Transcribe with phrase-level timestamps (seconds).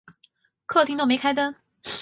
[0.65, 1.53] 客厅都没开灯